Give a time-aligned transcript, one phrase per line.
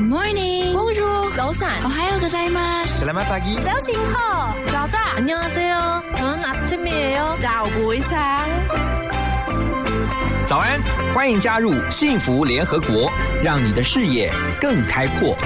[0.00, 0.72] morning.
[0.72, 1.30] Bonjour.
[1.36, 1.82] 早安。
[1.82, 2.84] 哦，还有个在吗？
[2.86, 3.62] Selamat pagi.
[3.62, 6.02] 早醒好，早早 안녕하세요.
[6.16, 7.36] 저는 아침이에요.
[7.40, 8.48] 早不一상
[9.50, 10.80] 嗯早安，
[11.14, 13.12] 欢迎加入幸福联合国，
[13.42, 15.36] 让你的视野更开阔。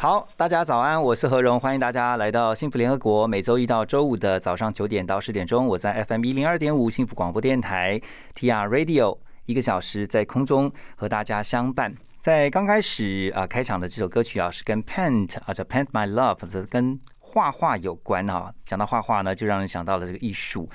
[0.00, 3.26] 好，大家早安，我是何荣，欢迎大家来到幸福联合国。
[3.26, 8.00] 每周一到周五的早上九点到十点钟，我在 FM 一零二点五幸福广播电台
[8.36, 11.92] TR Radio 一个小时在空中和大家相伴。
[12.20, 18.54] 在刚开始啊、开场的这首歌曲啊，是跟 Paint 啊，叫 Paint My Love，是跟画画有关啊。
[18.66, 20.70] 讲到画画呢，就让人想到了这个艺术。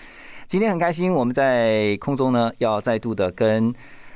[0.48, 3.74] 今天很开心，我们在空中呢要再度的跟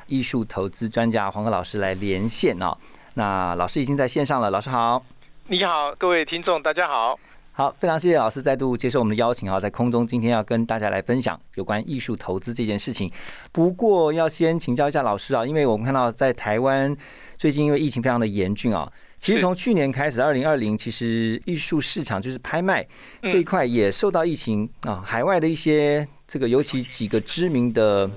[0.08, 2.78] 艺术投资专家黄河老师来连线啊。
[3.18, 5.04] 那老师已经在线上了，老师好。
[5.48, 7.18] 你好，各位听众，大家好。
[7.52, 13.12] 好，非常谢谢老师再度接受我们的邀请哈，在空中今天要跟大家来分享有关艺术投资这件事情。
[13.52, 16.96] 不过要先请教一下老师啊，因为我们看到在台湾
[17.40, 18.88] 最近因为疫情非常的严峻啊，
[19.20, 22.86] 其实从去年开始，二零二零其实艺术市场就是拍卖
[23.24, 28.08] 这一块也受到疫情啊，海外的一些这个尤其几个知名的。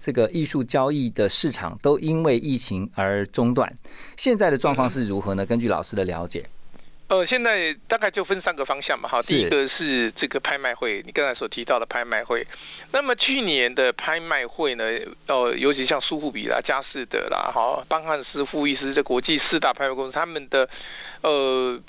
[0.00, 3.72] 这个艺术交易的市场都因为疫情而中断，
[4.16, 5.44] 现在的状况是如何呢？
[5.44, 6.44] 根据老师的了解，
[7.08, 9.20] 呃，现在大概就分三个方向嘛，哈。
[9.22, 12.46] 第一个是这个拍卖会，你刚才所提到的拍卖会。
[12.92, 14.84] 那么去年的拍卖会呢，
[15.26, 20.68] 呃，尤其像苏富比啦、佳士得啦、哈、邦汉斯、富艺斯这国际四大拍卖公司，他们的
[21.22, 21.80] 呃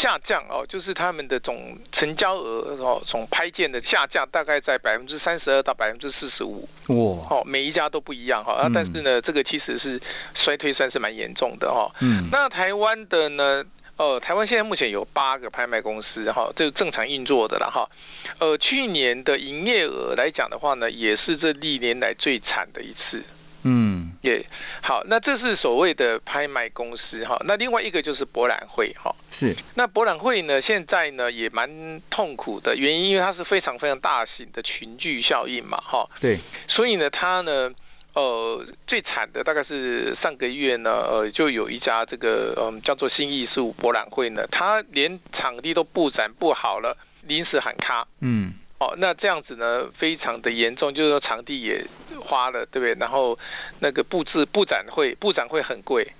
[0.00, 6.68] 下降哦，就是他们的总成交额哦，从拍件的下降大概在百分之三十二到百分之四十五。
[6.88, 10.00] 哇，哦，每一家都不一样哈，但是呢，这个其实是
[10.34, 11.90] 衰退算是蛮严重的哈。
[12.00, 13.64] 嗯，那台湾的呢？
[13.98, 17.90] 呃，台湾现在目前有八个拍卖公司哈，这是正常运作的了哈。
[18.38, 23.24] 呃，去年的营业额来讲的话呢，也是这历年来最惨的一次。
[23.64, 24.44] 嗯，也
[24.82, 27.36] 好，那这是所谓的拍卖公司哈。
[27.44, 29.14] 那另外一个就是博览会哈。
[29.30, 36.08] 是，那博览会呢，现在呢也蛮痛苦的，原因因为它是非常非常大型的群聚效应嘛哈。
[36.20, 36.38] 对，
[36.68, 37.70] 所以呢，它呢，
[38.14, 48.06] 呃，最惨的大概是上个月呢，呃，就有一家这个嗯叫做新艺术博览会呢，它连场地都布展不好了，临时喊卡。
[48.20, 51.84] 嗯，哦，那这样子呢，非常的严重，就是说场地也
[52.20, 52.94] 花了，对不对？
[52.94, 53.36] 然后
[53.80, 56.12] 那个布置布展会，布展会很贵，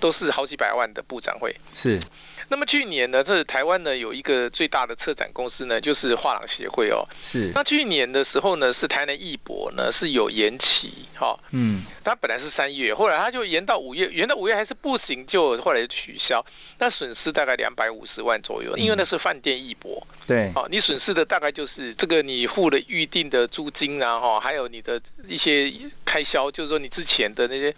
[0.00, 1.54] 都是好几百万的布展会。
[1.72, 2.00] 是，
[2.48, 7.06] 那么去年呢，这台湾呢有一个最大的策展公司呢，就是画廊协会哦。
[7.22, 16.44] 是，那去年的时候呢，是台南艺博呢是有延期，哈、嗯，它本来是三月，后来它就延到五月，延到五月还是不行，就后来就取消。
[16.76, 25.72] 那损失大概两百五十万左右，因为那是饭店艺博，对，哦，你损失的大概就是这个你付了预定的租金啊，哈，还有你的一些
[26.04, 27.74] 开销，就是说你之前的那些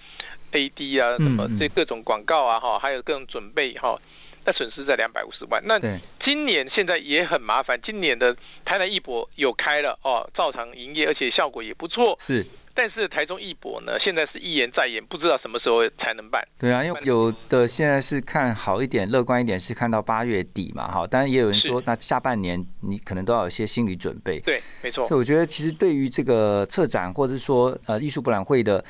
[0.50, 4.00] AD 啊，什么这各种广告啊，哈，还有各种准备哈。
[4.46, 5.60] 那损失在两百五十万。
[5.66, 5.78] 那，
[6.24, 8.34] 今年现在也很麻烦，今年的
[8.64, 12.16] 台南艺博有开了哦，照常营业，而且效果也不错。
[12.20, 16.46] 是，但是台中艺博呢，现在是一延再延，不知道什么时候才能办。
[16.60, 24.38] 对啊，因为有的现在是看好一点、乐观一点，是看到八月底嘛，哈，当然也有人说，那下半年你可能都要有些心理准备。
[24.40, 25.04] 对，没错。
[25.06, 28.84] 所以我觉得，其实对于这个策展或者说呃艺术博览会的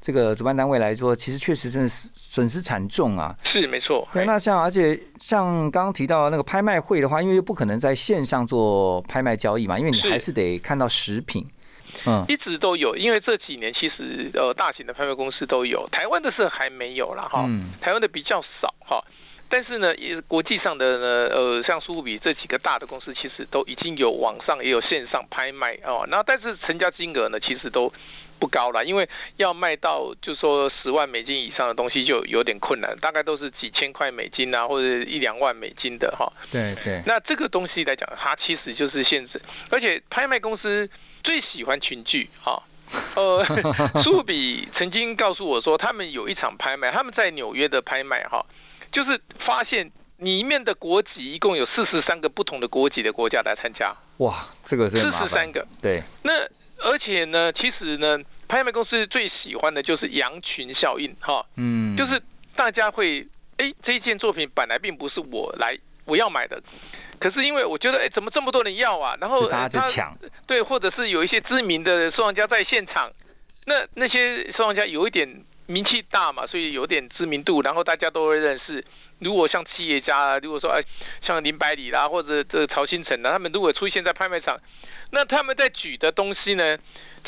[0.00, 3.34] 这个主办单位来说，其实确实真的是损失惨重啊。
[3.44, 4.06] 是没错。
[4.12, 11.46] 对，那像而且像刚刚提到那个拍卖会的话，因为又不可能在线上做拍卖交易嘛，因为你是还是得看到实品。
[12.06, 19.02] 嗯，一直都有，因为这几年其实呃大型的拍卖公司都有，台湾的是还没有啦哈，嗯台湾的比较少哈。
[19.48, 26.06] 但是呢，也国际上的呢，呃，像苏富比这几个大的公司，其实都已经有网上也有线上拍卖哦。
[26.08, 27.92] 然后，但是成交金额呢，其实都
[28.38, 36.32] 不高了，因为要卖到就说十万美金以上的东西就有点困难，大概都是几千块美金啊，或者一两万美金的哈。
[36.50, 39.40] 对对，那这个东西来讲，它其实就是限制，
[39.70, 40.88] 而且拍卖公司
[41.24, 42.62] 最喜欢群聚哈。
[43.16, 43.44] 呃，
[44.02, 48.46] 苏富比曾经告诉我说，他们有一场拍卖，他们在纽约的拍卖哈，
[48.92, 55.66] 就是发现里面的国籍一共有四十三个不同的国籍的国家来参加，哇，这个是四十三个。
[55.80, 56.32] 对，那
[56.78, 58.18] 而且呢，其实呢，
[58.48, 62.20] 拍卖公司最喜欢的就是羊群效应哈，嗯，就是
[62.56, 63.26] 大家会，
[63.58, 66.60] 哎，这一件作品本来并不是我来我要买的，
[67.20, 69.16] 可是因为我觉得，哎，怎么这么多人要啊？
[69.20, 73.10] 然后就大家就抢，对，或者是有一些知名的收藏家在现场，
[73.66, 75.28] 那那些收藏家有一点
[75.68, 78.84] 名气大嘛，所以有点知名度，然后大家都会认识。
[79.20, 80.80] 如果像企业家，如果说哎，
[81.26, 84.58] 像林百里啦，或者这个曹新成啦，他们如果出现在拍卖场，
[85.10, 86.78] 那他们在举的东西呢，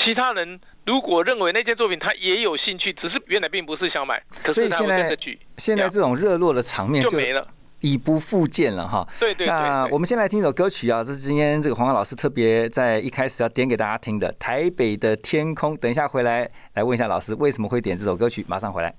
[0.03, 7.47] 其他人如果认为那件作品他也有兴趣，只是原来并不是想买，可是他们跟着举，现在这种热络的场面就没了。
[7.81, 9.06] 已不复见了哈。
[9.19, 9.47] 对对对。
[9.47, 15.75] 那我们先来听一首歌曲啊，这是今天这个黄老师特别在一开始要点给大家听的《台北的天空》。
[15.79, 18.94] 等一下回来来问一下老师为什么会点这首歌曲，马上回来。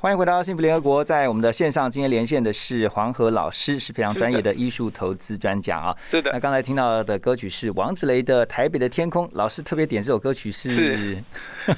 [0.00, 5.92] 欢迎回到幸福联合国，在我们的线上，今天连线的是黄河老师，是非常专业的艺术投资专家啊。
[6.08, 6.30] 是的。
[6.32, 11.20] 那刚才听到的歌曲是王子雷的《台北的天空》，老师特别点这首歌曲是，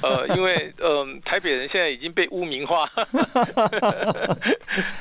[0.03, 2.87] 呃，因为嗯，台北人现在已经被污名化，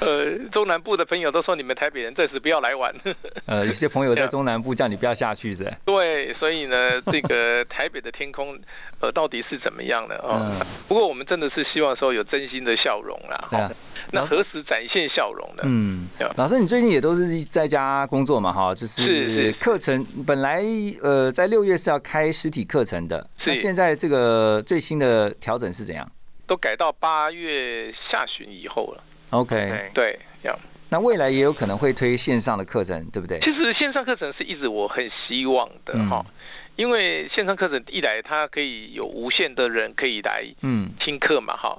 [0.00, 2.90] 呃，中南部的朋友都说你们台北人暂时不要来玩。
[3.44, 5.70] 呃，有些朋友在中南部叫你不要下去，是。
[5.84, 8.58] 对，所以呢，这个台北的天空，
[9.00, 10.66] 呃，到底是怎么样的啊？
[10.88, 13.09] 不过我们真的是希望说有真心的笑容。
[13.10, 13.72] 容了，对啊，
[14.12, 15.62] 那何时展现笑容呢？
[15.64, 18.52] 嗯，老师，你最近也都是在家工作嘛？
[18.52, 20.62] 哈，就是课程本来
[21.02, 26.06] 呃在六月是要开实体课程的，那现在这个最新的调整是怎样？
[26.46, 29.02] 都改到八月下旬以后了。
[29.30, 30.58] OK，对，这样。
[30.92, 33.38] 那未来也有可能会推线上的课程，对不对？
[33.40, 36.26] 其实线上课程是一直我很希望的哈，
[36.74, 41.78] 因为线上课程一来它可以有无限的人可以来嗯听课嘛，哈。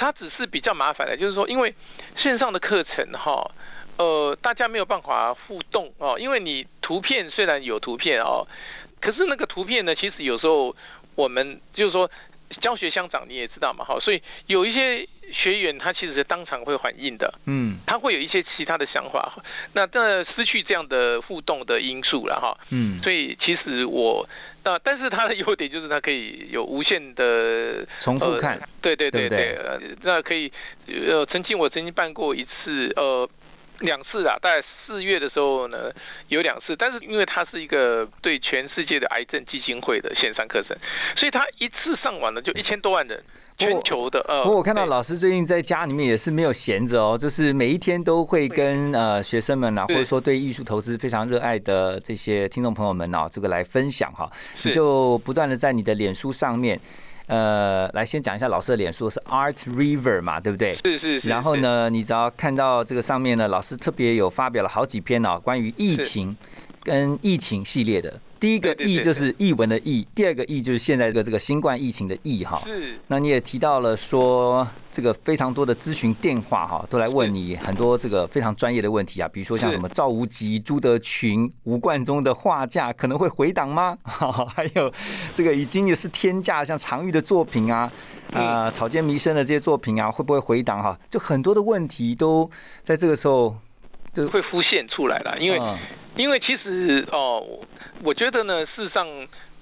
[0.00, 1.74] 它只是比较麻烦的，就是说，因为
[2.16, 3.50] 线上的课程哈，
[3.98, 8.48] 呃，大家没有办法互动哦，因为你图片虽然有图片哦，
[9.02, 10.74] 可是那个图片呢，其实有时候
[11.16, 12.10] 我们就是说
[12.62, 19.34] 教学相长，你也知道嘛，哈，所以有一些学员他其实是当场会反应的，嗯，他会有一些其他的想法，
[19.74, 24.26] 那这失去这样的互动的因素了哈，嗯，所以其实我。
[24.64, 29.58] 那但是它的优点就是它可以有无限的重复看，对对对对，
[30.02, 30.52] 那可以
[30.86, 33.28] 呃，曾经我曾经办过一次呃。
[33.80, 35.92] 两次啊，大概四月的时候呢，
[36.28, 40.76] 有两次，但是因为它是一个对全世界的癌症基金会的线上课程，
[41.18, 43.22] 所以它一次上完了就一千多万人，
[43.58, 44.20] 全球的。
[44.28, 54.30] 呃，不过我看到老师最近在家里面也是没有闲着哦，就是每一天都会跟呃学生们啊，或者说对艺术投资非常热爱的这些听众朋友们啊，这个来分享哈，
[54.64, 56.78] 你就不断的在你的脸书上面。
[57.30, 60.76] 呃，来先讲一下老师的脸书是 Art River 嘛，对不对？
[60.82, 61.20] 是是。
[61.20, 66.36] 然后呢，你只要看到这个上面呢，老师特别有发表了好几篇哦，关于疫情
[66.82, 68.12] 跟疫情系列的。
[68.40, 72.62] 第一个“疫”就是译文的“疫”，第二个“疫”就是现在的这个新冠疫情的“疫”哈。
[72.66, 72.98] 是。
[73.08, 83.96] 那你也提到了说，这个非常多的咨询电话哈，都来问你很多这个非常专业的问题啊，比如说像什么赵无极、朱德群、吴冠中的画价可能会回档吗？
[84.48, 84.90] 还有
[85.34, 87.92] 这个已经也是天价，像常玉的作品啊，
[88.32, 90.98] 啊草间弥生的这些作品啊，会不会回档哈？
[91.10, 92.50] 就很多的问题都
[92.82, 93.54] 在这个时候
[94.14, 95.58] 就会浮现出来了，因为
[96.16, 97.46] 因为其实哦。
[98.02, 99.06] 我觉得呢，事实上，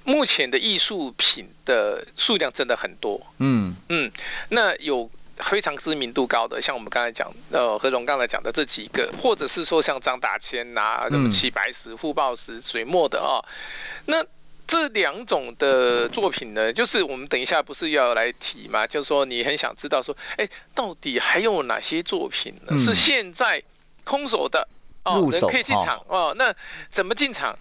[0.04, 3.20] 目前的艺术品的数量真的很多。
[3.40, 4.12] 嗯嗯，
[4.48, 5.10] 那有
[5.50, 13.42] 非常知名度高的，像我们刚才讲，呃，何荣刚才讲的这几个，或者是说像张大千呐，什么齐白石、傅抱石、水墨的啊，
[14.06, 14.24] 那
[14.68, 18.86] 这两种的作品呢，就是我们等一下不是要来提嘛？
[18.86, 22.72] 就是说你很想知道说，哎，到底还有哪些作品呢？
[22.86, 23.64] 是现在
[24.04, 24.68] 空手的
[25.08, 26.34] 哦，人可以进场哦？
[26.36, 26.54] 那
[26.94, 27.58] 怎么进场？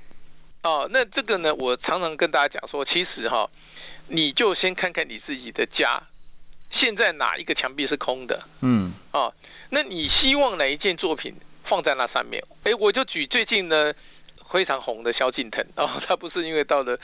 [0.63, 3.49] 哦，那这个呢，我常常跟大家讲说，其实哈，
[4.07, 6.01] 你就先看看你自己的家，
[6.71, 8.43] 现在哪一个墙壁是空的？
[8.61, 9.33] 嗯，哦，
[9.69, 12.43] 那你希望哪一件作品放在那上面？
[12.63, 13.93] 哎，我就举最近呢
[14.51, 16.99] 非常红的萧敬腾哦，他不是因为到了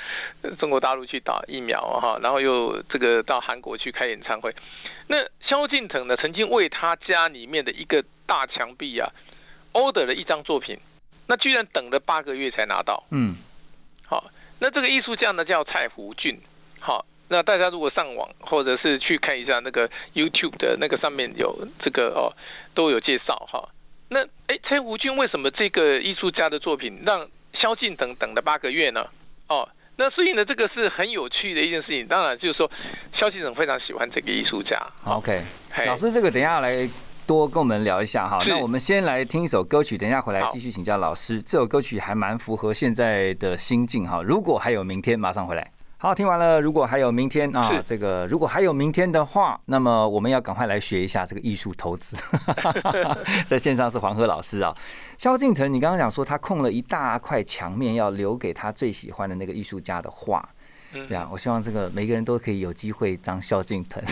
[0.60, 4.54] 中国大陆去打疫苗哈，然后又这个到韩国去开演唱会。
[5.08, 9.10] 那萧敬腾呢，曾经为他家里面的一个大墙壁啊
[9.74, 10.80] ，order 了一张作品。
[11.26, 13.38] 那居然等了八个月才拿到，嗯，
[14.06, 16.38] 好，那这个艺术家呢叫蔡福俊，
[16.82, 22.36] 好，那大家如果上网或者是去看一下那个 YouTube 的那个上面有这个哦，
[22.76, 23.70] 都有介绍哈。
[24.10, 29.08] 那哎，蔡福俊为什么这个艺术家的作品让萧敬腾等了八个月呢？
[29.48, 32.06] 哦，那所以呢，这个是很有趣的一件事情。
[32.06, 32.70] 当然就是说，
[33.18, 34.78] 萧敬腾非常喜欢这个艺术家。
[35.06, 35.42] OK，
[35.86, 36.90] 老师，这个等一下来。
[37.26, 41.42] 多跟我们聊一下哈，那我们先来听一首歌曲，等一下回来继续请教老师。
[41.42, 44.22] 这首歌曲还蛮符合现在的心境哈。
[44.22, 45.72] 如果还有明天，马上回来。
[45.98, 46.60] 好，听完了。
[46.60, 52.18] 如果还有明天啊，这个如果还有明天的话，那么我们要赶快来学一下这个艺术投资。
[53.48, 54.76] 在线上是黄河老师啊，
[55.18, 60.44] 萧敬腾，你刚刚讲说他空了一大块墙面，要留给他最喜欢的那个艺术家的画。
[60.94, 64.04] 嗯对啊，我希望这个每个人都可以有机会当萧敬腾。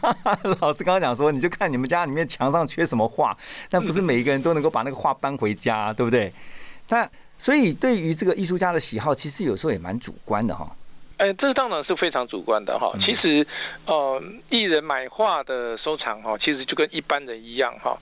[0.60, 3.36] 老师刚刚讲说，你就看你们家里面墙上缺什么画，
[3.70, 6.32] 但不是每一个人都能够把那个画搬回家，对不对？
[6.88, 10.70] 那所以对于这个艺术家的喜好，其实有时候也蛮主观的哈。
[11.18, 12.92] 哎，这当然是非常主观的哈。
[12.94, 13.46] 嗯其实，
[13.86, 17.98] 呃，艺人买画的收藏哈，其实就跟一般人一样哈。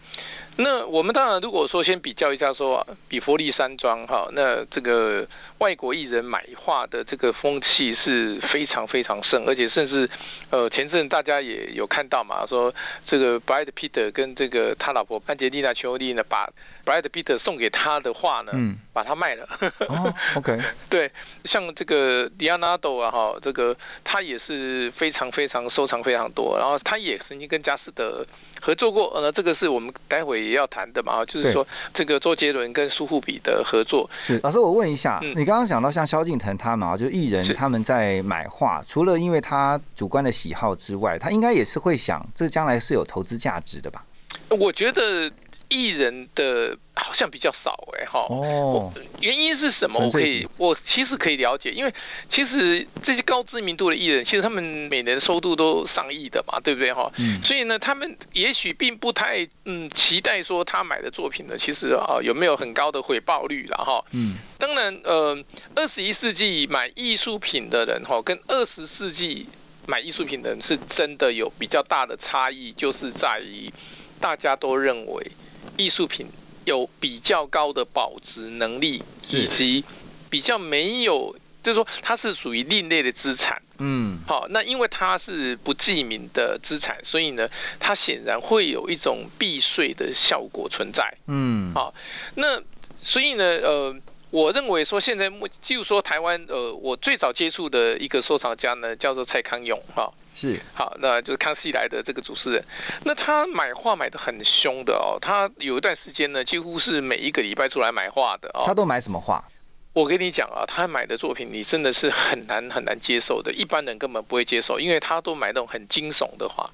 [0.56, 5.26] 那我们当然如果说先比较一下说，比佛利山庄哈，那这个
[5.58, 10.08] 外国艺人买画的这个风气是非常非常盛，而且甚至
[10.50, 12.72] 呃前阵大家也有看到嘛，说
[13.06, 16.48] 这个 Brad Pitt 跟这个他老婆安杰丽娜·裘丽呢，把
[16.84, 19.48] Brad Pitt 送给他的画呢，嗯把它卖了。
[19.88, 20.56] 哦，OK，
[20.88, 21.10] 对，
[21.46, 28.24] 像这个迪亚纳多啊，哈，这个他也是非常非常收藏非常多，然后他也曾经跟佳士得
[28.60, 34.38] 合作过，呃，这个是我们待会也要谈的嘛，就是说这个周杰伦跟苏富比的合作，是。
[34.42, 35.30] 老师，我问一下，嗯。
[35.36, 44.04] 你刚刚讲到像萧敬腾他们啊，就是艺人他们在买画，除了因为他主观的喜好之外，他应该也是会想，这将来是有投资价值的吧？
[44.50, 45.30] 我觉得
[45.74, 48.20] 艺人的好像比较少哎、哈。
[48.30, 49.98] 哦，原因是什么？
[49.98, 51.92] 我可以我其实可以了解，因为
[52.32, 57.10] 其实这些高知名度的艺人，其实他们每年收入都上亿的嘛，对不对哈？
[57.18, 64.04] 嗯所以呢，他们也许并不太嗯期待说他买的作品呢，其实啊有没有很高的回报率了哈。
[64.12, 65.36] 嗯，当然，呃，
[65.74, 69.48] 二十一世纪买艺术品的人哈，跟二十世纪
[69.86, 73.72] 买艺术品的人是真的有比较大的差异，就是在于
[74.20, 75.32] 大家都认为
[75.76, 76.26] 艺术品
[76.64, 79.84] 有比较高的保值能力，以及
[80.30, 83.60] 比较没有，就是说它是属于另类的资产。
[83.78, 87.48] 嗯，好，那因为它是不记名的资产，所以呢，
[87.80, 91.18] 它显然会有一种避税的效果存在。
[91.26, 91.92] 嗯，好，
[92.36, 92.60] 那
[93.02, 93.96] 所以呢，呃，
[94.34, 102.64] 我认为说现在目，就说台湾，呃，我最早接触的一个收藏家呢，叫做蔡康永，哈，是，好，那就是康熙来的这个主持人。
[103.04, 108.64] 那他买画买的很凶的哦，他有一段时间呢，几乎是每一个礼拜出来买画的哦。
[108.66, 109.44] 他都买什么画？
[109.92, 116.68] 我跟你讲啊，他买的作品你真的是很难很难接受的，一般人根本不会接受，因为他都买那种很惊悚的画。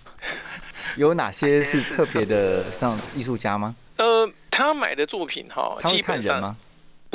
[0.98, 3.74] 有哪些是 特别的像艺术家吗？
[3.96, 6.54] 呃，他买的作品哈，他会看人吗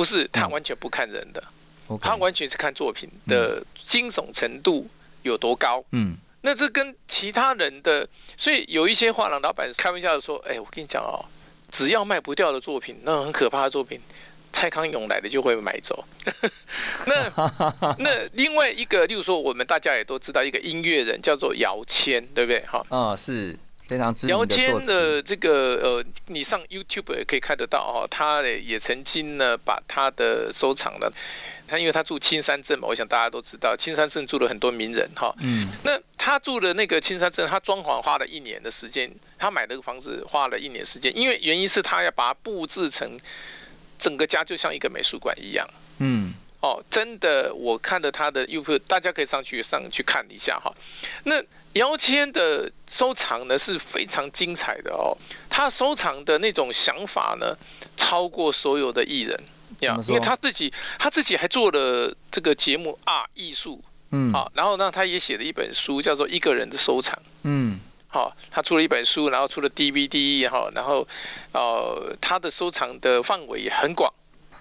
[0.00, 1.44] 不是，他嗯完全不看人的。
[2.00, 4.88] 他完全是看作品的惊悚程度
[5.22, 5.84] 有多高。
[5.92, 11.26] 嗯，那这跟其他人的，所以有一些画廊老板开玩笑的说：“哎，我跟你讲哦，
[11.76, 14.00] 只要卖不掉的作品，那种很可怕的作品，
[14.54, 16.02] 蔡康永来了就会买走。
[17.06, 17.28] 那
[17.98, 22.60] 那另外一个，例如说我们大家也都知道一个音乐人叫做姚谦，对不对？
[22.60, 23.58] 哈，哦，是
[23.90, 24.56] 非常知姚名
[24.86, 31.10] 的这个呃，你上 YouTube 也可以看得到哦，他也曾经呢把他的收藏呢，
[31.66, 35.34] 他因为他住青山镇嘛，我想大家都知道，青山镇住了很多名人哈。
[35.40, 43.18] 嗯，那他住的那个青山镇，他装潢花了一年的时间，他买那个房子花了一年时间，因为原因是他要把它布置成
[44.00, 45.68] 整个家就像一个美术馆一样。
[45.98, 46.32] 嗯，
[46.62, 50.72] 哦，真的，我看了他的 YouTube，大家可以上去上去看一下哈。
[51.24, 55.16] 那姚谦的收藏呢是非常精彩的哦，
[55.48, 57.56] 他收藏的那种想法呢，
[57.96, 59.42] 超过所有的艺人
[59.80, 67.14] 呀因为他自己他自己还做了这个节目啊艺术嗯，好，然后呢他也写了一本书叫做《一个人的收藏》。
[67.44, 71.06] 嗯，好，他出了一本书，然后出了 DVD 哈，然后
[71.52, 74.12] 呃，他的收藏的范围也很广。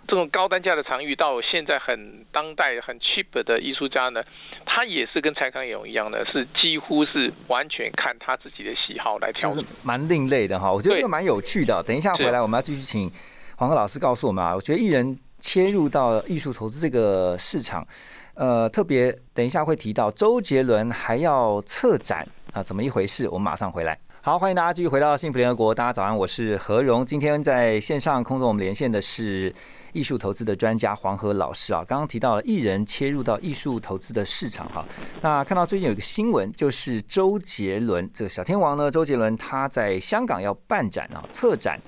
[0.09, 4.23] 这种高单价的藏玉到现在很当代、很 cheap 的艺术家呢，
[4.65, 9.69] 他也是跟蔡康永一样的，是几乎是完全看他自己的喜好来挑就是选。
[9.83, 10.71] 蛮另类的哈。
[10.71, 11.83] 我觉得这个蛮有趣的。
[11.83, 13.11] 等一下回来，我们要继续请
[13.57, 14.55] 黄鹤老师告诉我们啊。
[14.55, 17.87] 我觉得艺人切入到艺术投资这个市场，
[18.33, 23.29] 呃，特别等一下会提到周杰伦还要策展啊，怎么一回事？
[23.29, 23.95] 我们马上回来。
[24.29, 25.73] 好，欢迎大家继续回到幸福联合国。
[25.73, 27.03] 大家早安，我是何荣。
[27.03, 29.51] 今天在线上空中我们连线的是
[29.91, 31.83] 艺术投资的专家黄河老师啊。
[31.83, 34.85] 刚刚提到了艺人切入到艺术投资的市场哈。
[35.21, 41.79] 那看到最近有一个新闻，就是周杰伦这个小天王呢，周杰伦他在香港要办展啊，策展。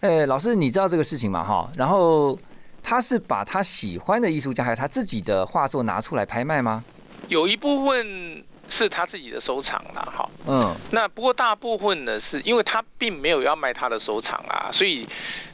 [0.00, 1.44] 呃，老师你知道这个事情吗？
[1.44, 2.38] 哈，然后
[2.82, 6.82] 他是把他喜欢的艺术家还有他自己的画作拿出来拍卖吗？
[7.28, 8.42] 有一部分
[8.84, 10.28] 是他自己的收藏啦，哈。
[10.46, 15.06] 嗯，那不过大部分呢，是因为他并没有要卖他的收藏啊，所以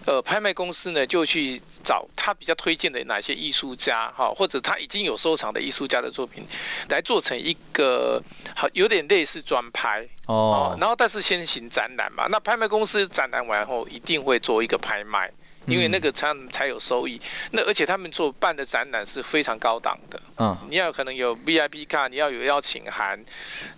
[0.07, 6.47] 呃，拍卖公司呢就去找他比较推荐的哪些艺术家哈，或者他已经有收藏的艺术家的作品，
[6.89, 8.23] 来做成一个
[8.55, 15.31] 好有点类似专拍哦，然后但是先行展览嘛，那拍卖公司展览完后一定会做一个拍卖。
[15.67, 17.21] 因为那个他们才有收益。
[17.51, 23.19] 那而且他们做办的展览是非常高档的，嗯，你要可能有 VIP 卡，你要有邀请函，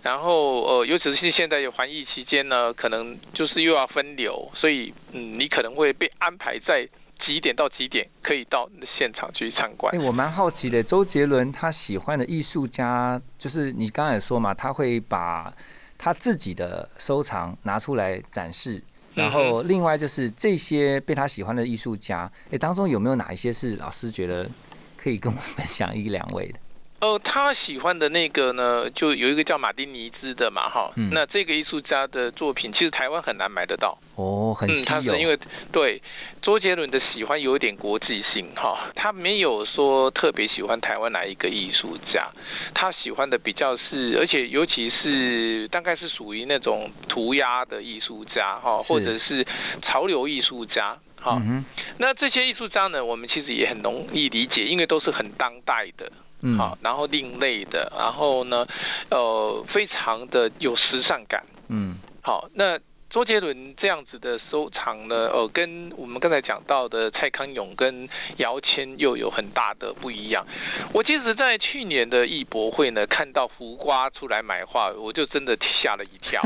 [0.01, 6.87] 然后呃，尤其是现在有防疫期间呢，可能就是又要分流，所以嗯，你可能会被安排在
[7.25, 9.99] 几点到几点可以到现场去参观哎、。
[9.99, 15.53] 我蛮好奇的，周杰伦他喜欢的艺术家，就是你刚才也说嘛，他会把
[15.97, 18.81] 他自己的收藏拿出来展示。
[19.15, 24.49] 然后，另外就是这些被他喜欢的艺术家，哎，当中有没有哪一些是老师觉得
[24.95, 26.59] 可以跟我们分享一两位的？
[27.01, 33.97] 呃，他喜欢的那个呢，就有一个叫马丁尼兹的嘛，哈、嗯那这个艺术家的作品，其实台湾很难买得到。
[34.15, 35.01] 哦，很嗯，稀有。
[35.01, 35.39] 他是因为
[35.71, 36.01] 对
[36.41, 42.27] 周杰伦的喜欢有一点国际性哈，他没有说特别喜欢台湾哪一个艺术家，
[42.75, 49.47] 他喜欢的比较是，而且尤其是大概是属于那种涂鸦的艺术家哈，或者是
[49.83, 51.41] 潮流艺术家哈。
[51.41, 51.63] 嗯，
[51.97, 56.11] 那这些艺术家呢，我们其实也很容易理解，因为都是很当代的。
[56.41, 58.65] 嗯，好，然后另类的，然后呢，
[59.09, 61.43] 呃，非常的有时尚感。
[61.67, 62.79] 嗯，好，那
[63.09, 70.45] 周杰伦这样子的收藏呢，呃，跟我们刚才讲到的蔡康永跟姚谦又有很大的不一样。
[70.93, 76.39] 我其实，在去年的艺博会呢，看到胡瓜出来买画，我就真的吓了一跳。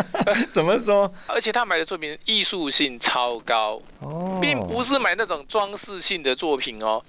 [0.52, 1.10] 怎么说？
[1.26, 7.02] 而且他买的作品艺术性超高，哦，并不是买那种装饰性的作品哦。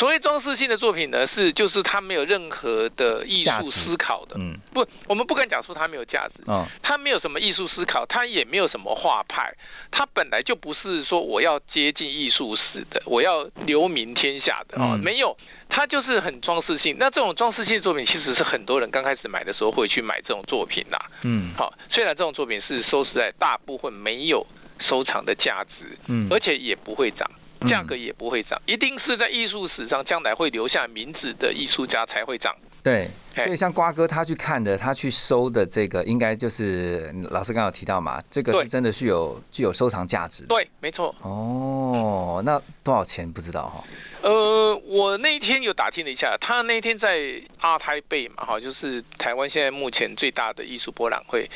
[0.00, 4.34] 所谓装饰性的作品呢，是就是它没有任何的艺术思考的。
[4.38, 9.52] 嗯，不，我们不敢讲说它没有价值，哦，它没有什么艺术思考，它也没有什么画派，
[9.90, 15.36] 它本来就不是说我要接近艺术史的，我要留名天下的哦，嗯没有，
[15.68, 16.96] 它就是很装饰性。
[16.98, 20.98] 那这种装饰性的作品，其实是很多人刚开始买的时候会去买这种作品啦。
[21.24, 24.46] 嗯，好，虽然这种作品是说实在，大部分没有
[24.88, 27.30] 收藏的价值，嗯，而且也不会涨。
[27.60, 32.54] 嗯价格也不会涨，一定是在艺术史上将来会留下名字的艺术家才会涨。
[32.82, 40.48] 对，所以像瓜哥他去看的，他去收的这个，应该就是老师刚刚有提到嘛，这个是真的是有具有收藏价值的。
[40.48, 41.14] 对，没错。
[41.20, 43.84] 哦，那多少钱不知道哈？
[44.22, 51.50] 呃，我那一天有打听了一下，他那天在阿台贝嘛，哈，就是台湾现在目前最大的艺术博览会。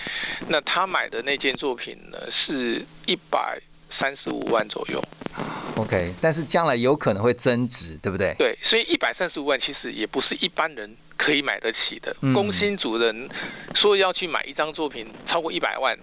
[0.49, 3.59] 那他买的那件作品呢，是一百
[3.99, 5.03] 三十五万左右。
[5.77, 8.35] OK，但是将来有可能会增值，对不对？
[8.39, 12.15] 对，所以一百三十五万其实也不是一般人可以买得起的。
[12.21, 13.29] 嗯工薪族人
[13.75, 15.99] 说要去买一张作品超过一百万，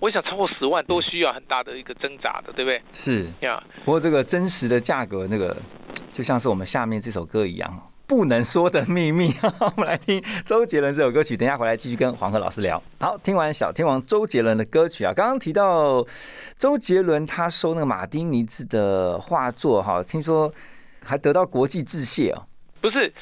[0.00, 2.80] 我想超过十万都需要很大的一个挣扎的，对不对？
[2.92, 5.56] 是，呀，不过这个真实的价格，那个
[6.12, 7.89] 就像是我们下面这首歌一样。
[8.10, 9.28] 不能说的秘密，
[9.62, 11.36] 我们来听周杰伦这首歌曲。
[11.36, 12.82] 等一下回来继续跟黄河老师聊。
[12.98, 16.04] 好，听完小天王周杰伦的歌曲啊，刚刚提到
[16.58, 20.52] 周杰伦他收那个马丁尼兹的画作哈，听说
[21.04, 22.42] 还得到国际致谢哦。
[22.80, 23.12] 不是。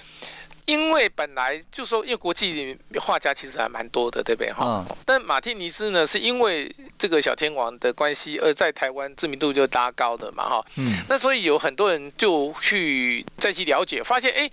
[0.65, 4.85] 因为本来就说，因为国际画家其实还蛮多的，对不对哈？
[4.87, 10.67] 嗯但马丁尼斯呢，是因为这个小天王的关系，而在台湾知名度就拉高的嘛哈。
[10.77, 14.51] 嗯那所以有很多人就去再去了解，发现哎，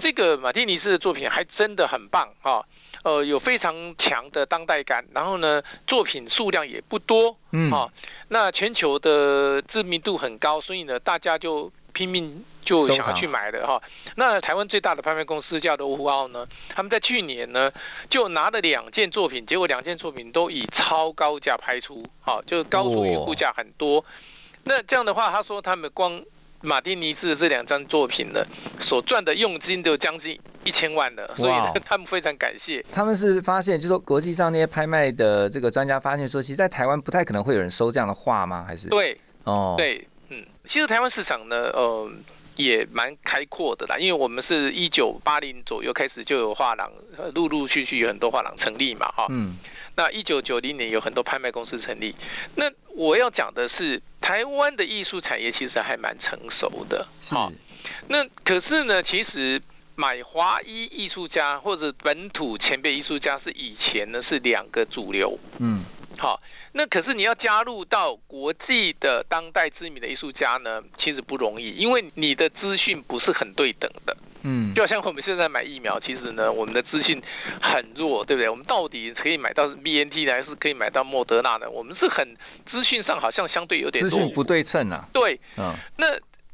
[0.00, 2.64] 这个马蒂尼斯的作品还真的很棒哈。
[3.02, 7.88] 呃，有非常强的当代感，然后呢，作品数量也不多，嗯啊，
[8.28, 13.80] 那全球的知名度很高，所以呢，大家就拼命就想要去买的哈。
[14.16, 17.70] 那台湾最大的拍卖公司叫罗湖奥呢，他们在去年呢
[18.10, 24.04] 就拿了两件作品，结果两件作品都以超高价拍出，好，就是高出预估价很多。
[24.64, 26.22] 那这样的话，他说他们光
[26.62, 28.44] 马丁尼斯的这两张作品呢，
[28.84, 32.84] 所赚的佣金就将近一千万了，所以哇呢， 他们非常感谢。
[32.92, 38.64] 他们是发现，就是说国际上那些拍卖的这个专家发现说，其实，在台湾不太可能会有人收这样的画吗？
[38.66, 38.88] 还是？
[38.88, 42.10] 对，哦，，对，嗯，其实台湾市场呢，呃，
[42.56, 49.56] 也蛮开阔的啦，因为我们是一九八零左右开始就有画廊，呃陆陆续续有很多画廊成立嘛，哈、嗯。
[49.96, 52.14] 那一九九零年有很多拍卖公司成立。
[52.54, 57.50] 那我要讲的是，台湾的艺术产业其实还蛮成熟的，是，好
[58.08, 59.60] 那可是呢，其实
[59.96, 65.84] 买华裔艺术家或者本土前辈艺术家是以前呢是两个主流，嗯。
[66.18, 66.38] 好，
[66.72, 74.16] 那可是你要加入到国际的当代知名的艺术家呢，其实不容易，因为你的资讯不是很对等的。
[74.42, 77.20] 嗯，就好像我们现在买疫苗，其实呢，我们的资讯
[77.60, 78.48] 很弱，对不对？
[78.48, 81.68] 我们到底可以买到 BNT 呢，还是可以买到莫德纳呢？
[81.68, 82.26] 我们是很
[82.70, 85.74] 资讯上好像相对有点资讯不对称啊，对，嗯。
[85.98, 86.06] 那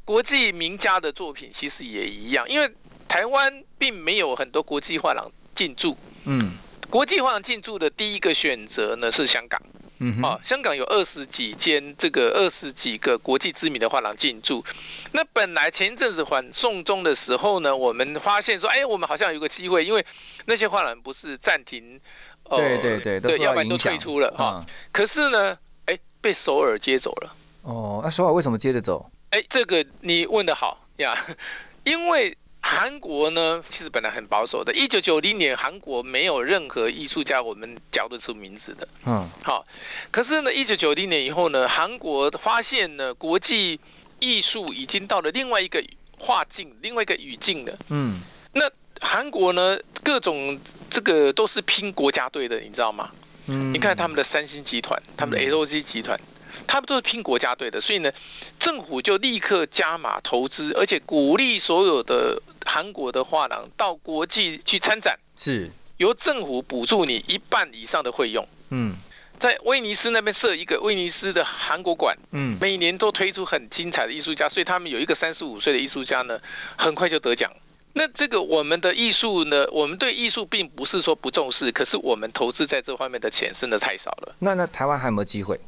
[0.03, 2.69] 国际名家的作品其实也一样，因为
[3.07, 6.57] 台湾并没有很多国际画廊进驻，嗯
[6.89, 9.61] 国际画廊进驻的第一个选择呢是香港。
[9.99, 14.63] 嗯哼，啊，香港有二十几间这个二十几个国际知名的画廊进驻。
[15.11, 20.05] 那本来前一阵子反送中的时候呢，我们发现说，哎，我们好像有个机会，因为
[20.45, 21.99] 那些画廊不是暂停，
[22.43, 24.63] 呃对对对要不然都退出了哈。
[24.63, 27.35] 嗯可是呢，哎，被首尔接走了。
[27.63, 29.09] 哦，那首尔为什么接着走？
[29.31, 31.25] 哎，这个你问的好呀，
[31.85, 34.73] 因为韩国呢，其实本来很保守的。
[34.73, 38.87] 一九九零年，韩国没有任何艺术家我们叫得出名字的。
[39.05, 39.65] 嗯好，
[40.11, 43.79] 可是呢，一九九零年以后呢，韩国发现呢，国际
[44.19, 45.83] 艺术已经到了另外一个
[46.17, 47.77] 画境、另外一个语境了。
[47.89, 48.21] 嗯，
[48.53, 50.59] 那韩国呢，各种
[50.91, 53.11] 这个都是拼国家队的，你知道吗？
[53.49, 56.19] 嗯你看他们的三星集团，他们的嗯 LG 集团，
[56.67, 58.11] 他们都是拼国家队的，所以呢，
[58.59, 68.47] 政府就立刻加码投资，而且鼓励所有的韩国的画廊到国际去参展，是，由政府补助你一半以上的费用。
[68.69, 68.95] 嗯
[69.39, 76.39] 在威尼斯那边设一个威尼斯的韩国馆，嗯，每年都推出很精彩的艺术家，所以他们有一个三十五岁的艺术家呢，
[76.75, 77.51] 很快就得奖。
[77.93, 84.35] 那这个我们的艺术呢，我们对艺术并不是说不重视，可是我们投资在这方面的钱真的太少了。
[84.39, 85.59] 那那台湾还有没有机会？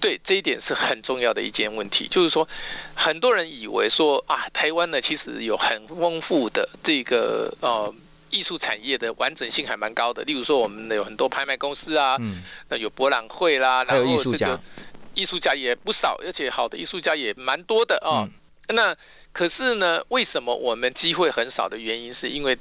[0.00, 2.48] 对这一点是很重要的一件问题，就是说，
[2.94, 7.94] 很多人以为说啊，台湾呢其实有很丰富的这个呃
[8.30, 14.46] 艺术产业的完整性还蛮高的，例如说我们有很多拍卖公司啊，嗯，那有博览会啦，还有然后艺术家。
[14.46, 14.60] 这个
[15.14, 18.28] 艺术家也不少，而且好的艺术家也蛮多的哦。
[18.68, 18.94] 那
[19.32, 22.58] 可是呢，为什么我们机会很少的原因，是因为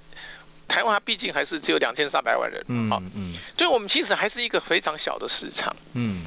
[0.69, 3.35] 台湾它毕竟还是只有两千三百万人，嗯好，嗯。
[3.57, 5.75] 所以我们其实还是一个非常小的市场。
[5.93, 6.25] 嗯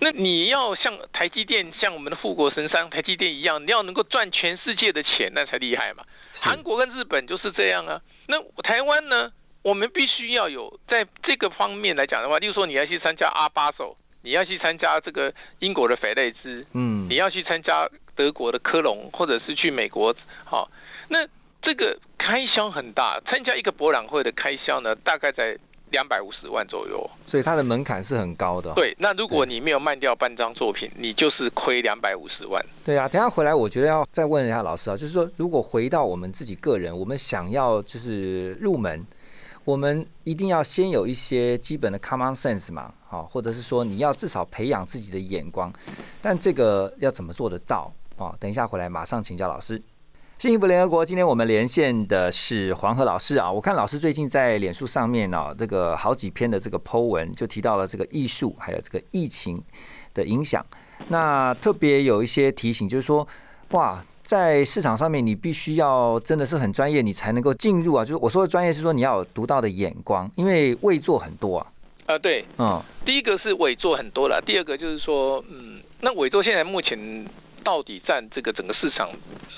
[0.00, 6.04] 那你要像台积电、像我们的富国神山、台积电一样，你要能够赚全世界的钱，那才厉害嘛。
[6.32, 8.00] 是韩国跟日本就是这样啊。
[8.26, 9.30] 那台湾呢？
[9.62, 17.86] 我们必须要有在这个方面来讲的话，例如说你要去参加阿巴手，你要去参加这个英国的斐类兹，嗯，你要去参加
[18.16, 20.70] 德国的科隆，或者是去美国，好，
[21.08, 21.28] 那
[21.60, 23.20] 这个开销很大。
[23.26, 25.58] 参加一个博览会的开销呢，大概在
[25.90, 27.08] 两百五十万左右。
[27.26, 28.72] 所以它的门槛是很高的。
[28.74, 32.64] 对，那如果你没有卖掉半张作品，你就是亏两百五十万。
[32.84, 39.06] 对啊，等一下回来，我觉得要再问一下老师啊，就是说，如果回到我们自己个人，我们想要就是入门，
[39.64, 45.72] 我们一定要先有一些基本的 common sense 嘛，好，或者是说你要至少培养自己的眼光，
[46.22, 48.34] 但这个要怎么做得到啊？
[48.40, 49.80] 等一下回来马上请教老师。
[50.40, 53.52] 幸福联合国，今天我们连线的是黄河老师啊。
[53.52, 59.62] 我看老师最近在脸书上面呢、这个好几篇的这个 Po 文，就提到了这个艺术还有这个疫情
[60.14, 60.64] 的影响。
[61.08, 63.28] 那特别有一些提醒，就是说，
[63.72, 68.02] 哇，在市场上面你必须要真的是很专业，你才能够进入啊。
[68.02, 71.66] 就是我说的专业是说你要有独到的眼光，因为位做很多啊。
[72.06, 76.98] 啊，对，嗯第一个是委座很多了，第二个就是说，嗯，那委座现在目前
[77.64, 79.10] 到底占这个整个市场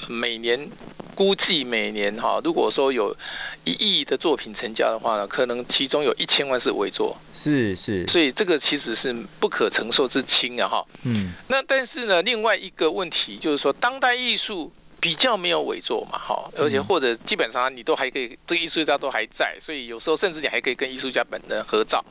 [0.09, 0.69] 每年
[1.15, 3.17] 估计每年哈，如果说有
[3.65, 10.85] 一亿的作品成交的话呢，可能其中有一千万是伪作，是是，所以这个其实是不可承受之轻啊哈。
[11.05, 11.33] 嗯。
[11.49, 16.85] 那但是呢，另外一个问题就是说，当代艺术比较没有伪作嘛，哈，而且嗯。
[16.85, 22.05] 或者基本上你都还可以，这个艺术家都还在，所以有时候甚至你还可以跟艺术家本人合照。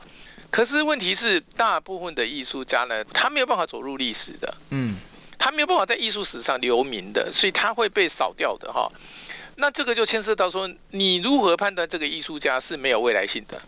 [0.50, 4.96] 可是问题是，大部分的艺术家呢，他没有办法走入历史的，嗯
[5.42, 8.88] 他没有办法在艺术史上留名的，所以他会被扫掉的哈。
[9.56, 13.60] 那这个就牵涉到说，你如何判断这个艺术家是没有未来性的？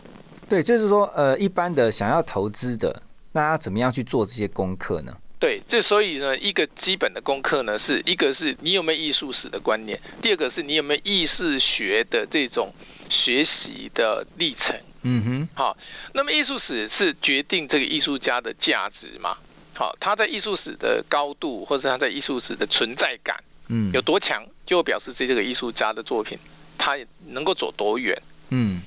[0.49, 5.11] 对，就是说，呃，一般的想要投资的，那要怎么样去做这些功课呢？
[5.37, 12.71] 对，这所以呢，一个基本的功课呢，是一个是你有没有艺术史的观念，第二个是你有没有意识学的这种
[13.09, 14.79] 学习的历程。
[15.03, 15.77] 嗯哼，好，
[16.13, 19.37] 那么艺术史是决定这个艺术家的价值嘛？
[19.75, 26.39] 好，他在艺术史的高度，或者他在艺术史的存在感嗯有多强，就表示这这个艺术家的作品
[26.77, 28.21] 他能够走多远。
[28.51, 28.81] 嗯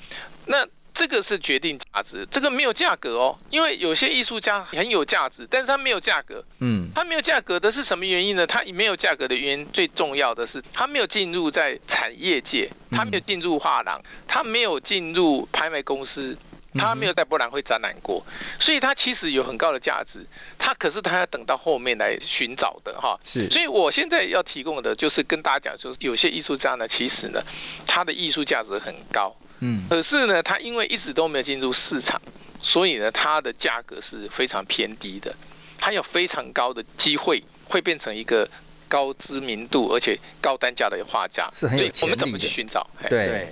[0.46, 6.42] 那这个是决定价值，这个没有价格哦，因为有些艺术家很有价值，但是他没有价格。
[6.60, 8.46] 嗯他没有价格的是什么原因呢？
[8.48, 16.36] 他没有价格的原因，最重要的是他没有进入在产业界，他没有进入画廊，他没有进入拍卖公司，
[16.74, 18.24] 它没有在博览会展览过，
[18.60, 20.26] 所以他其实有很高的价值。
[20.58, 23.18] 他可是他要等到后面来寻找的哈。
[23.24, 27.40] 是，所以我现在要提供的就是跟大家讲，就是有些艺术家呢，其实呢，
[27.86, 32.20] 他的艺术价值很高，嗯可是呢，他因为一直都没有进入市场，
[32.60, 35.34] 所以呢，它的价格是非常偏低的。
[35.78, 38.48] 他有非常高的机会会变成一个
[38.88, 42.86] 高知名度而且高单价的画家，是很有所以我们怎么去寻找？
[43.00, 43.48] 嘿对。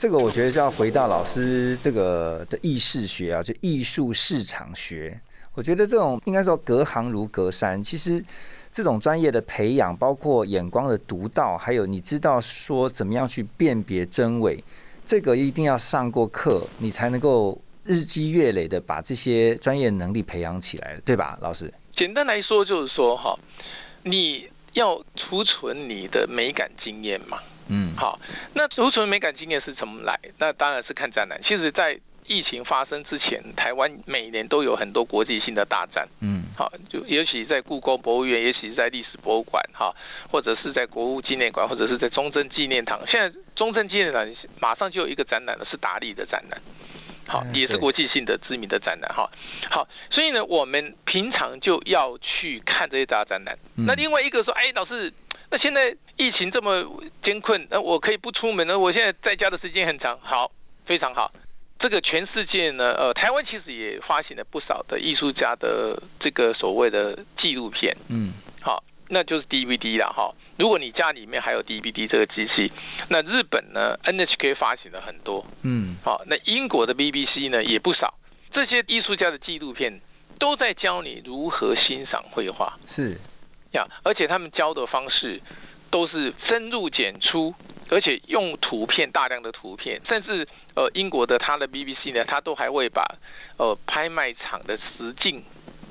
[0.00, 5.20] 这个我觉得就要回到老师这个的意识学啊，就艺术市场学
[5.54, 8.24] 我觉得这种应该说隔行如隔山，其实
[8.72, 14.64] 这种专业的培养，包括眼光的独到，还有你知道说怎么样去辨别真伪，
[15.04, 21.70] 这个一定要上过课，你才能够日积月累的把这些专业能力培养起来，对吧，老师？
[21.94, 23.38] 简单来说就是说哈，
[24.02, 27.38] 你要储存你的美感经验嘛。
[27.70, 28.18] 嗯，好，
[28.54, 30.18] 那储存美感经验是怎么来？
[30.38, 31.40] 那当然是看展览。
[31.44, 36.08] 其实，在疫情发生之前，台湾每年都有很多国际性的大展。
[36.20, 39.94] 嗯，好，就也许在故宫博物院，也许在历史博物馆，哈，
[40.30, 43.00] 或者是在国务纪念馆，或者是在中正纪念堂。
[43.06, 44.28] 现在中正纪念堂
[44.60, 46.60] 马上就有一个展览了，是达利的展览。
[47.30, 49.14] 好，也是国际性的知名的展览。
[49.14, 49.30] 哈，
[49.70, 53.56] 好，所以呢，我们平常就要去看这些大展览。
[53.86, 55.12] 那另外一个说，哎，老师。
[55.52, 58.78] 那现在疫情这么艰困，那我可以不出门呢？
[58.78, 60.52] 我现在在家的时间很长，好，
[60.86, 61.32] 非常好。
[61.80, 70.32] 这个全世界呢，呃，台湾其实也发行了不少的艺术家的这个所谓的纪录片，嗯，好，那就是 DVD 了哈。
[70.60, 72.70] 如果你家里面还有 DVD 这个机器，
[73.08, 78.12] 那日本呢 NHK 发行了很多，嗯，好，那英国的 BBC 呢也不少。
[78.52, 79.98] 这些艺术家的纪录片
[80.38, 83.16] 都在教你如何欣赏绘画，是。
[83.72, 85.40] 呀，而且他们教的方式
[85.90, 87.54] 都是深入简出，
[87.88, 93.02] 而且用图片大量的图片，甚至呃英国的他的 BBC 呢，他都还会把
[93.56, 95.42] 呃拍卖场的实境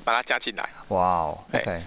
[0.04, 0.68] 把它加进来。
[0.90, 1.82] 哇哦，OK，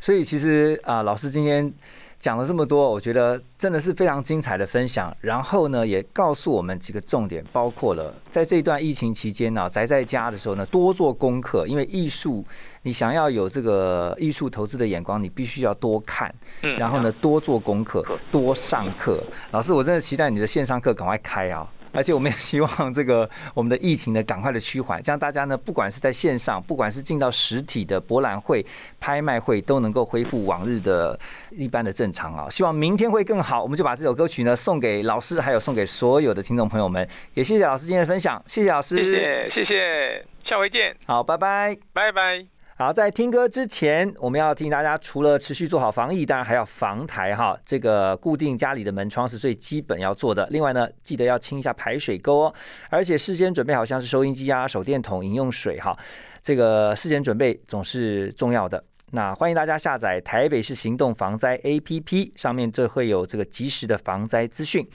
[0.00, 1.70] 所以其实啊，老师今天。
[2.18, 5.14] 讲了这么多，我觉得真的是非常精彩的分享。
[5.20, 11.66] 然后呢，也告诉我们几个重点，包括了在这段疫情期间呢，宅在家的时候呢，多做功课。
[11.66, 12.44] 因为艺术，
[12.82, 16.34] 你想要有这个艺术投资的眼光，你必须要多看，
[16.78, 19.22] 然后呢，多做功课，多上课。
[19.50, 21.68] 老师，我真的期待你的线上课赶快开啊！
[21.94, 28.64] 而且我们也希望这个我们的疫情呢赶快的趋缓，这样大家呢不管是在线上，不管是进到实体的博览会、
[29.00, 31.18] 拍卖会，都能够恢复往日的
[31.52, 32.50] 一般的正常啊！
[32.50, 42.53] 希望明天会更好，我们就把这首歌曲呢送给老师，还有送给所有的听众朋友们，也谢谢老师今天的分享，谢谢老师，谢谢谢谢，下回见，好，拜拜，拜拜。
[42.84, 47.58] 好，在听歌之前，我们要提醒大家，除了持续做好防疫，当然还要防台哈。
[47.64, 50.46] 这个固定家里的门窗是最基本要做的。
[50.50, 52.54] 另外呢，记得要清一下排水沟哦，
[52.90, 55.98] 而且事先准备好像是收音机啊、手电筒、饮用水哈。
[56.42, 58.84] 这个事前准备总是重要的。
[59.12, 64.86] 那欢迎大家下载台北市行动防灾 APP，上面就会有这个及时的防灾资讯。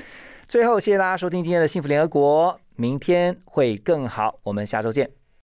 [0.47, 5.18] 最后，谢谢大家收听今天的幸福联合国，明天会更好，我们下周见。